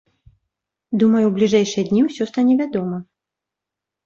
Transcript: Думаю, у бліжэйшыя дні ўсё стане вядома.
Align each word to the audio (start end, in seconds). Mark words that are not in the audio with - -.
Думаю, 1.03 1.21
у 1.29 1.33
бліжэйшыя 1.35 1.83
дні 1.91 2.01
ўсё 2.07 2.23
стане 2.31 2.53
вядома. 2.63 2.97